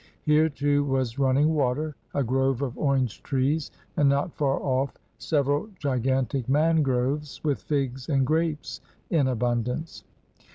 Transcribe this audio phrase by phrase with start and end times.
[0.23, 5.69] Here, too, was running water, a grove of orange trees, and not far off several
[5.77, 10.03] gigantic mangroves, with figs and grapes in abundance.